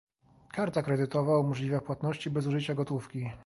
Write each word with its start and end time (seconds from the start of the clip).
Karta 0.53 0.81
kredytowa 0.81 1.37
umożliwia 1.39 1.81
płatności 1.81 2.29
bez 2.29 2.47
użycia 2.47 2.73
gotówki. 2.75 3.27